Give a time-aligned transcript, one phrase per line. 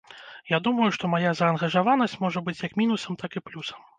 [0.51, 3.87] Я думаю што мая заангажаванасць можа быць як мінусам так і плюсам.